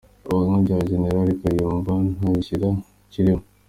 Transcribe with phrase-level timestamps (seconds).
[0.29, 1.05] Ubuhamya bwa Gen.
[1.41, 2.67] Kayumba ntagishya
[3.11, 3.43] kirimo